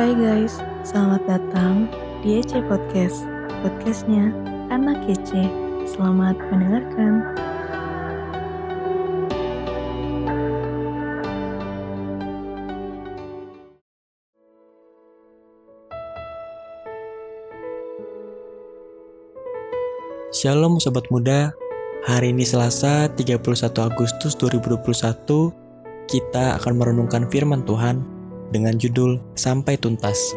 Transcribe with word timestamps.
Hai 0.00 0.16
guys, 0.16 0.56
selamat 0.80 1.28
datang 1.28 1.84
di 2.24 2.40
EC 2.40 2.64
Podcast 2.72 3.28
Podcastnya 3.60 4.32
Anak 4.72 5.04
EC 5.04 5.44
Selamat 5.84 6.40
mendengarkan. 6.48 7.20
Shalom 20.32 20.80
Sobat 20.80 21.04
Muda, 21.12 21.52
hari 22.08 22.32
ini 22.32 22.48
Selasa 22.48 23.12
31 23.12 23.36
Agustus 23.84 24.32
2021 24.40 24.80
kita 26.08 26.56
akan 26.56 26.72
merenungkan 26.80 27.28
firman 27.28 27.68
Tuhan 27.68 28.19
dengan 28.50 28.76
judul 28.76 29.18
Sampai 29.38 29.78
Tuntas. 29.78 30.34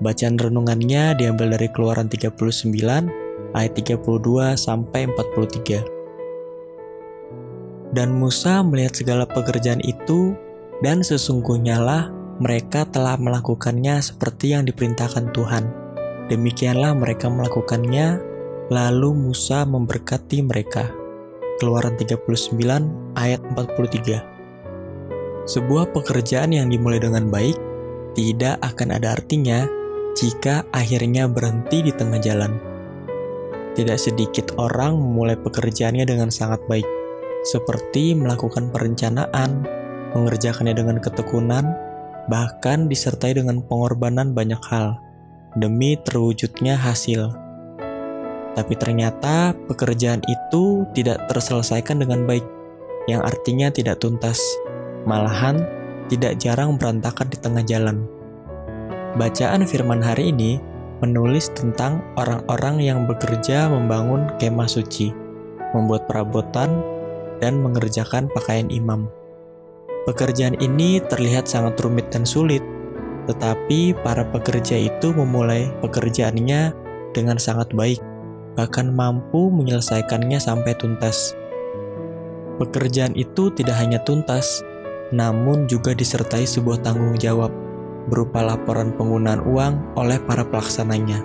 Bacaan 0.00 0.36
renungannya 0.36 1.16
diambil 1.16 1.56
dari 1.56 1.72
Keluaran 1.72 2.08
39 2.12 2.36
ayat 3.56 3.72
32 3.72 4.60
sampai 4.60 5.08
43. 5.08 5.80
Dan 7.96 8.12
Musa 8.12 8.60
melihat 8.60 8.92
segala 8.92 9.24
pekerjaan 9.24 9.80
itu 9.80 10.36
dan 10.84 11.00
sesungguhnya 11.00 11.80
lah 11.80 12.12
mereka 12.36 12.84
telah 12.84 13.16
melakukannya 13.16 14.04
seperti 14.04 14.52
yang 14.52 14.68
diperintahkan 14.68 15.32
Tuhan. 15.32 15.64
Demikianlah 16.28 16.92
mereka 16.92 17.32
melakukannya, 17.32 18.20
lalu 18.68 19.16
Musa 19.16 19.64
memberkati 19.64 20.44
mereka. 20.44 20.92
Keluaran 21.56 21.96
39 21.96 23.16
ayat 23.16 23.40
43. 23.56 24.35
Sebuah 25.46 25.94
pekerjaan 25.94 26.50
yang 26.50 26.66
dimulai 26.66 26.98
dengan 26.98 27.30
baik 27.30 27.54
tidak 28.18 28.58
akan 28.66 28.98
ada 28.98 29.14
artinya 29.14 29.62
jika 30.18 30.66
akhirnya 30.74 31.30
berhenti 31.30 31.86
di 31.86 31.94
tengah 31.94 32.18
jalan. 32.18 32.58
Tidak 33.78 33.94
sedikit 33.94 34.58
orang 34.58 34.98
memulai 34.98 35.38
pekerjaannya 35.38 36.02
dengan 36.02 36.34
sangat 36.34 36.58
baik, 36.66 36.88
seperti 37.46 38.18
melakukan 38.18 38.74
perencanaan, 38.74 39.62
mengerjakannya 40.18 40.74
dengan 40.74 40.98
ketekunan, 40.98 41.78
bahkan 42.26 42.90
disertai 42.90 43.38
dengan 43.38 43.62
pengorbanan 43.62 44.34
banyak 44.34 44.58
hal 44.66 44.98
demi 45.54 45.94
terwujudnya 45.94 46.74
hasil. 46.74 47.30
Tapi 48.58 48.74
ternyata 48.74 49.54
pekerjaan 49.70 50.26
itu 50.26 50.82
tidak 50.90 51.22
terselesaikan 51.30 52.02
dengan 52.02 52.26
baik, 52.26 52.42
yang 53.06 53.22
artinya 53.22 53.70
tidak 53.70 54.02
tuntas 54.02 54.42
malahan 55.06 55.62
tidak 56.10 56.36
jarang 56.42 56.74
berantakan 56.76 57.30
di 57.30 57.38
tengah 57.38 57.62
jalan. 57.62 58.04
Bacaan 59.16 59.64
firman 59.64 60.02
hari 60.04 60.34
ini 60.34 60.60
menulis 61.00 61.48
tentang 61.54 62.04
orang-orang 62.20 62.82
yang 62.82 62.98
bekerja 63.08 63.70
membangun 63.70 64.28
kemah 64.36 64.68
suci, 64.68 65.14
membuat 65.72 66.04
perabotan, 66.10 66.82
dan 67.40 67.60
mengerjakan 67.60 68.28
pakaian 68.32 68.68
imam. 68.68 69.08
Pekerjaan 70.08 70.56
ini 70.62 71.02
terlihat 71.02 71.50
sangat 71.50 71.76
rumit 71.82 72.08
dan 72.08 72.22
sulit, 72.22 72.62
tetapi 73.26 73.92
para 74.06 74.22
pekerja 74.30 74.78
itu 74.78 75.10
memulai 75.12 75.68
pekerjaannya 75.82 76.72
dengan 77.12 77.36
sangat 77.36 77.74
baik, 77.74 78.00
bahkan 78.54 78.94
mampu 78.94 79.50
menyelesaikannya 79.50 80.38
sampai 80.38 80.72
tuntas. 80.78 81.34
Pekerjaan 82.56 83.12
itu 83.18 83.52
tidak 83.52 83.76
hanya 83.76 84.00
tuntas, 84.00 84.64
namun 85.14 85.70
juga 85.70 85.94
disertai 85.94 86.46
sebuah 86.46 86.82
tanggung 86.82 87.14
jawab 87.18 87.52
berupa 88.06 88.42
laporan 88.42 88.94
penggunaan 88.94 89.42
uang 89.46 89.98
oleh 89.98 90.18
para 90.22 90.46
pelaksananya. 90.46 91.22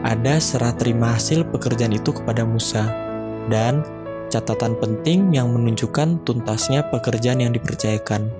Ada 0.00 0.40
serah 0.40 0.72
terima 0.72 1.12
hasil 1.12 1.44
pekerjaan 1.52 1.92
itu 1.92 2.08
kepada 2.08 2.44
Musa, 2.48 2.88
dan 3.52 3.84
catatan 4.32 4.80
penting 4.80 5.36
yang 5.36 5.52
menunjukkan 5.52 6.24
tuntasnya 6.24 6.88
pekerjaan 6.88 7.44
yang 7.44 7.52
dipercayakan. 7.52 8.32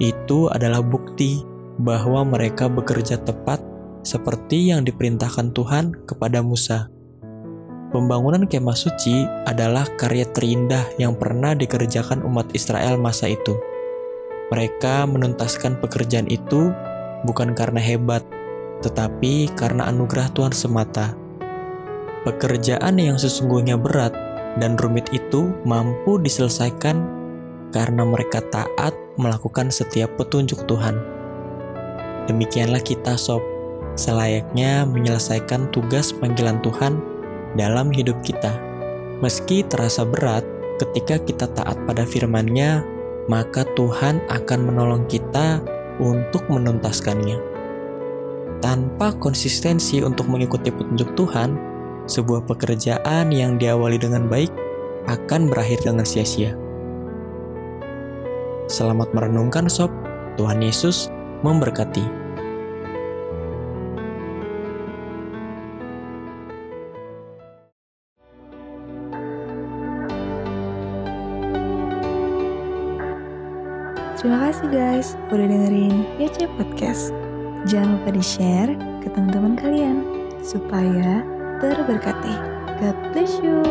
Itu 0.00 0.48
adalah 0.48 0.80
bukti 0.80 1.44
bahwa 1.76 2.24
mereka 2.24 2.72
bekerja 2.72 3.20
tepat 3.20 3.60
seperti 4.00 4.72
yang 4.72 4.88
diperintahkan 4.88 5.52
Tuhan 5.52 6.08
kepada 6.08 6.40
Musa. 6.40 6.88
Pembangunan 7.90 8.46
kemah 8.46 8.78
suci 8.78 9.26
adalah 9.44 9.84
karya 9.98 10.24
terindah 10.30 10.94
yang 10.96 11.18
pernah 11.18 11.58
dikerjakan 11.58 12.22
umat 12.22 12.54
Israel 12.54 12.96
masa 12.96 13.28
itu. 13.28 13.58
Mereka 14.50 15.06
menuntaskan 15.06 15.78
pekerjaan 15.78 16.26
itu 16.26 16.74
bukan 17.22 17.54
karena 17.54 17.78
hebat, 17.78 18.26
tetapi 18.82 19.46
karena 19.54 19.86
anugerah 19.86 20.26
Tuhan 20.34 20.50
semata. 20.50 21.14
Pekerjaan 22.26 22.98
yang 22.98 23.16
sesungguhnya 23.16 23.78
berat 23.78 24.12
dan 24.58 24.74
rumit 24.74 25.06
itu 25.14 25.54
mampu 25.62 26.18
diselesaikan 26.18 26.98
karena 27.70 28.02
mereka 28.02 28.42
taat 28.50 28.92
melakukan 29.14 29.70
setiap 29.70 30.18
petunjuk 30.18 30.66
Tuhan. 30.66 30.98
Demikianlah 32.26 32.82
kita 32.82 33.14
sob, 33.14 33.40
selayaknya 33.94 34.82
menyelesaikan 34.82 35.70
tugas 35.70 36.10
panggilan 36.10 36.58
Tuhan 36.60 36.98
dalam 37.54 37.94
hidup 37.94 38.18
kita. 38.26 38.50
Meski 39.22 39.62
terasa 39.62 40.02
berat 40.02 40.42
ketika 40.82 41.20
kita 41.22 41.46
taat 41.54 41.76
pada 41.86 42.02
firman-Nya 42.02 42.82
maka 43.30 43.62
Tuhan 43.78 44.18
akan 44.26 44.60
menolong 44.66 45.06
kita 45.06 45.62
untuk 46.02 46.42
menuntaskannya. 46.50 47.38
Tanpa 48.58 49.14
konsistensi 49.22 50.02
untuk 50.02 50.26
mengikuti 50.26 50.74
petunjuk 50.74 51.14
Tuhan, 51.14 51.54
sebuah 52.10 52.42
pekerjaan 52.50 53.30
yang 53.30 53.54
diawali 53.54 54.02
dengan 54.02 54.26
baik 54.26 54.50
akan 55.06 55.46
berakhir 55.46 55.78
dengan 55.86 56.02
sia-sia. 56.02 56.58
Selamat 58.66 59.14
merenungkan 59.14 59.70
sob, 59.70 59.94
Tuhan 60.34 60.58
Yesus 60.58 61.06
memberkati. 61.46 62.19
Terima 74.20 74.52
kasih 74.52 74.68
guys 74.68 75.16
udah 75.32 75.48
dengerin 75.48 76.04
YC 76.20 76.44
Podcast. 76.60 77.08
Jangan 77.64 77.96
lupa 77.96 78.12
di-share 78.12 78.76
ke 79.00 79.08
teman-teman 79.16 79.56
kalian 79.56 80.04
supaya 80.44 81.24
terberkati. 81.56 82.36
God 82.84 82.96
bless 83.16 83.40
you. 83.40 83.64